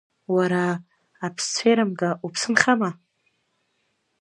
[0.35, 0.63] Уара,
[1.25, 2.89] аԥсцәеирымга, уԥсы нхама?